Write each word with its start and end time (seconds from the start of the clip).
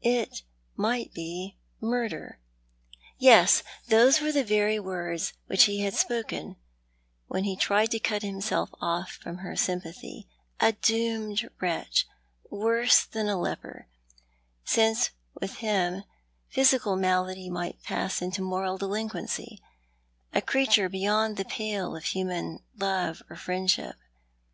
It 0.00 0.40
might 0.76 1.12
be 1.12 1.58
murder. 1.78 2.38
Yes, 3.18 3.62
those 3.88 4.18
were 4.18 4.32
the 4.32 4.42
very 4.42 4.80
words 4.80 5.34
which 5.46 5.64
he 5.64 5.80
had 5.80 5.92
spoken, 5.92 6.56
when 7.28 7.44
lie 7.44 7.54
tried 7.60 7.90
to 7.90 7.98
cut 7.98 8.22
himself 8.22 8.70
off 8.80 9.10
from 9.10 9.36
her 9.44 9.52
sympathj'— 9.52 10.24
a 10.68 10.72
doomed 10.72 11.50
wretch, 11.60 12.06
worse 12.50 13.04
than 13.04 13.28
a 13.28 13.36
leper, 13.36 13.86
since 14.64 15.10
with 15.38 15.56
him 15.56 16.04
physical 16.48 16.96
malady 16.96 17.50
might 17.50 17.82
pass 17.82 18.22
into 18.22 18.40
moral 18.40 18.78
delinquency— 18.78 19.60
a 20.32 20.40
creature 20.40 20.88
beyond 20.88 21.36
the 21.36 21.44
pale 21.44 21.94
of 21.94 22.04
human 22.04 22.60
love 22.78 23.22
or 23.28 23.36
friendship. 23.36 23.96